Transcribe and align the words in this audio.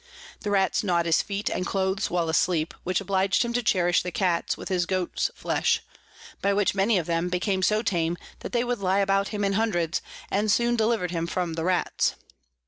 The 0.39 0.49
Rats 0.49 0.83
gnaw'd 0.83 1.05
his 1.05 1.21
Feet 1.21 1.47
and 1.47 1.63
Clothes 1.63 2.09
while 2.09 2.27
asleep, 2.27 2.73
which 2.83 2.99
oblig'd 3.01 3.43
him 3.43 3.53
to 3.53 3.61
cherish 3.61 4.01
the 4.01 4.09
Cats 4.09 4.57
with 4.57 4.67
his 4.67 4.87
Goats 4.87 5.29
flesh; 5.35 5.83
by 6.41 6.55
which 6.55 6.73
many 6.73 6.97
of 6.97 7.05
them 7.05 7.29
became 7.29 7.61
so 7.61 7.83
tame, 7.83 8.17
that 8.39 8.51
they 8.51 8.63
would 8.63 8.79
lie 8.79 8.97
about 8.97 9.27
him 9.27 9.43
in 9.45 9.53
hundreds, 9.53 10.01
and 10.31 10.51
soon 10.51 10.75
deliver'd 10.75 11.11
him 11.11 11.27
from 11.27 11.53
the 11.53 11.65
Rats. 11.65 12.15